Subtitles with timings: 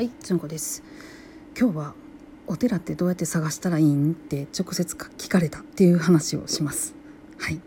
[0.00, 0.82] はい、じゅんこです。
[1.54, 1.94] 今日は
[2.46, 4.12] お寺ってどうやって探したらいいん？
[4.12, 6.94] って直接聞かれたっていう話をします。
[7.36, 7.60] はい、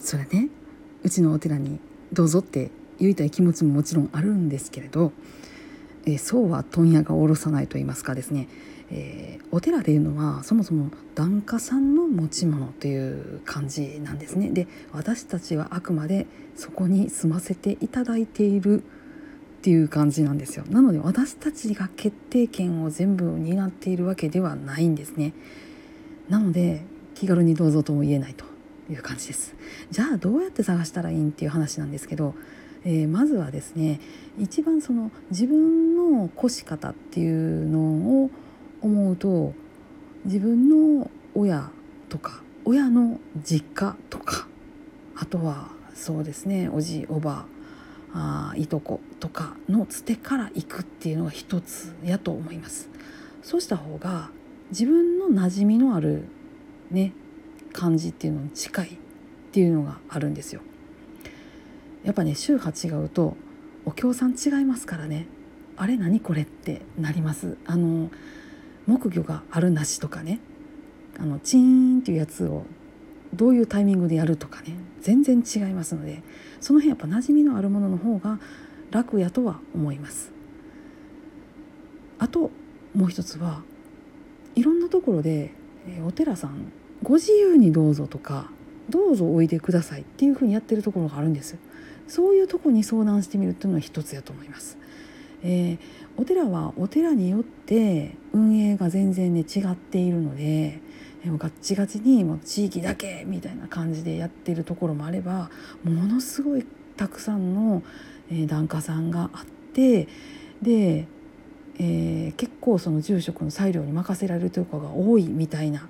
[0.00, 0.48] それね、
[1.02, 1.78] うちのお寺に
[2.10, 5.12] どうぞって言いたい気持ちももちろんあるんですけれど、
[6.06, 8.48] えーそうは問屋が下ろさないと言いますかですね、
[8.90, 14.48] えーお寺でいうのはそもそも檀家さんの持ち物という感じなんですね。
[14.52, 16.26] で、私たちはあくまで
[16.56, 18.84] そこに住ませていただいている
[19.58, 20.64] っていう感じなんですよ。
[20.70, 25.32] なので私たちが決定権を全部担っているわけではないんですね。
[26.28, 26.84] なので
[27.16, 28.44] 気軽にどうぞとも言えないと
[28.88, 29.56] いう感じです。
[29.90, 32.34] じゃあどうやって探したらいいんっていう話なんですけど、
[32.84, 34.00] えーまずはですね
[34.38, 37.80] 一番その自分の越し方っていうの
[38.24, 38.30] を
[38.80, 39.54] 思うと
[40.24, 41.70] 自分の親
[42.08, 44.46] とか親の実家とか
[45.16, 52.88] あとはそうですねおじおばあーいとことかのつてから行くっていうのが一つやと思います。
[53.42, 54.30] そうした方が
[54.70, 56.24] 自分の馴染みのある
[56.90, 57.12] ね
[57.72, 58.90] 感じっていうのに近いっ
[59.52, 60.60] ていうのがあるんですよ。
[62.04, 63.36] やっぱね宗派違うと
[63.84, 65.26] お経さん違いますからね。
[65.76, 67.56] あれ何これってなります。
[67.66, 68.10] あの
[68.86, 70.40] 木魚があるなしとかね。
[71.18, 72.64] あのチーンっていうやつを
[73.34, 76.22] どういうタイミングでやるとかね全然違いますので
[76.60, 78.38] その辺やっぱ馴染みのあるものの方が
[78.90, 80.32] 楽やとは思います。
[82.18, 82.50] あと
[82.94, 83.62] もう一つは
[84.56, 85.52] いろんなところで、
[86.04, 88.50] お寺さんご自由にどうぞとか
[88.90, 91.56] どうぞおいでくださいっていうふうにやってるところがあるんです。
[92.08, 94.78] そういうところに相談してみるっていうのは一つやと思います、
[95.42, 95.78] えー
[96.20, 100.80] お寺はお寺によって運営が全然ね違っているので
[101.24, 105.50] もうガッチガチにもう地域だけみたいな感じでやってるところもあれば
[105.84, 106.64] ものすごい
[106.96, 107.82] たくさんの、
[108.30, 110.08] えー檀家さんがあって
[110.62, 111.06] で、
[111.78, 115.88] えー結構その住職の裁量に任せられるところが多いみたいな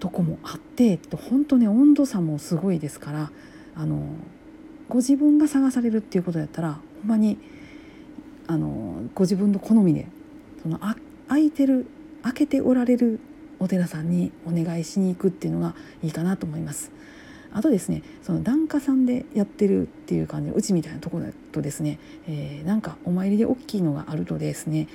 [0.00, 3.30] とこもあって本当ね温度差もすごいですから
[3.76, 4.02] あの
[4.88, 7.38] ご自分が探されるっていうことやったらほんまに
[8.48, 10.08] あのご自分の好みで
[10.62, 10.96] そのあ
[11.28, 11.86] 空いてる
[12.22, 13.20] 開けておられる
[13.60, 16.90] お寺さんにお願いしに行くっていうのがいいかなと思います。
[17.52, 21.98] あとですねその檀家さんでやってるっていう感じうちみたいなところだとですね、
[22.28, 24.88] えーなんかお参りで大きいのがあるとですね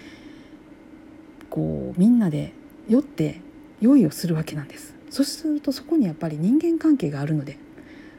[1.50, 2.54] こうみんなで
[2.88, 3.42] 酔って
[3.82, 7.58] 用意をするわけなんですそうするとそこにやっぱり人間関係があるので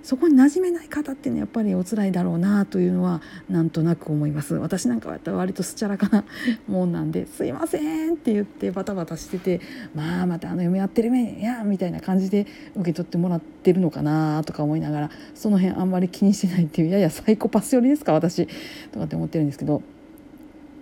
[0.02, 6.24] そこに馴染めない方っていうのはやっぱりお辛いだろうなというのはなんとなく思います私なんかは割とすちゃらかな
[6.68, 9.60] もんなんで「すいません」って言ってバタバタしてて
[9.94, 18.46] 「まあまたあの嫁やってるめや」みたいな感じで受け取ってもらってるのかなとか思いながらその辺あんまり気にしてないっていうややサイコパス寄りですか私
[18.92, 19.82] とかって思ってるんですけど。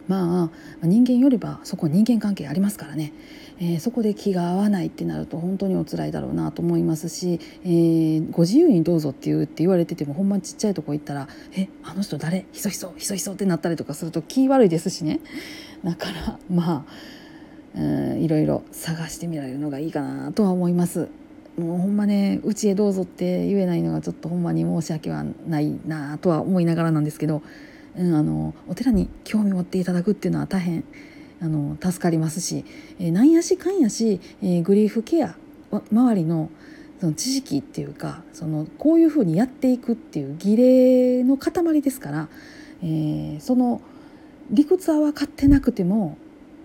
[0.06, 0.50] ま
[0.82, 3.12] あ人間よりばそこ人間関係ありますからね、
[3.58, 12.46] えーそこで気が合わないってなると本当にお辛いだろうなと思いますし、えーご自由にどうぞって言うって言われててもほんまちっちゃいとこ行ったら「えあの人誰？
[12.52, 15.20] ひそひそひそひそ」ってなったりとかすると気悪いですしね。
[15.84, 21.08] だからまあいろいろ探してみられるのがいいかなとは思います。
[21.58, 27.42] もうほんまねうちへどうぞって言えないのがちょっとほんまに申し訳はないなとは思いながらなんですけど、
[27.96, 30.84] うん、あのお寺に興味を持っていただくっていうのは大変
[31.40, 32.64] あの助かりますし、
[32.98, 35.36] えーなんやしかんやし、えーグリーフケア
[35.70, 36.50] 周りの
[37.00, 42.28] その知識っていうかそのこういうふうにやっていくっていう儀礼の塊ですから、
[42.82, 43.80] えーその
[44.50, 46.18] 理屈は分かってなくても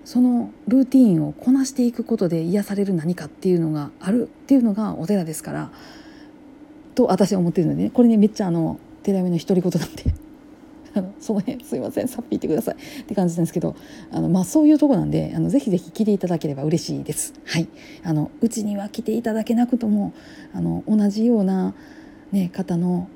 [0.04, 5.72] そのルーティンをこなしていくことで癒される何かっていうのがあるっていうのがお寺ですから
[6.96, 10.29] と私は思ってるので、ね、これねめっちゃあの寺目の独り言なんで。
[10.96, 13.76] あのその辺すいませんさっぴいてくださいって感じなんですけど
[14.12, 17.34] あの、まあ、そういうとこなんであのぜひぜひ来ていただければ嬉しいです。
[17.46, 17.68] はい、
[18.04, 20.14] あのうちには来ていただけなくとも
[20.54, 21.74] あの同じような、
[22.32, 23.10] ね、方の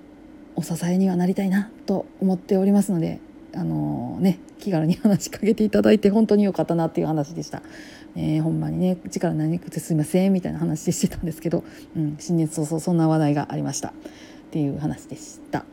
[0.56, 3.20] お支えにはなりたいなと思っておりますので
[3.56, 7.62] あのね気軽に話しかけていただいて本当に良かったなっていう話でした。
[8.16, 11.64] えーほんまにね力なくてすいませんみたいな話してたんですけど、
[11.96, 13.94] うん、新年早々そんな話題がありましたっ
[14.52, 15.66] ていう話でした。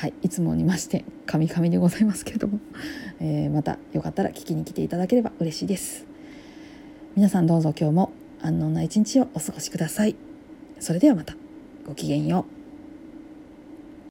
[0.00, 2.58] はい、いつもにまして神々でございますけれども、
[3.20, 6.06] えーまたよかったら聞きに来ていただければ嬉しいです。
[7.16, 10.16] 皆さんどうぞ今日も安穏な一日をお過ごしください。
[10.78, 11.36] それではまた
[11.86, 12.59] ごきげんよう。